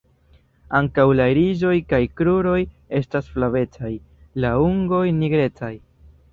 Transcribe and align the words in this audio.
Ankaŭ 0.77 1.03
la 1.19 1.27
irisoj 1.33 1.73
kaj 1.91 1.99
kruroj 2.21 2.57
estas 3.01 3.31
flavecaj; 3.37 3.95
la 4.47 4.57
ungoj 4.67 5.07
nigrecaj. 5.23 5.75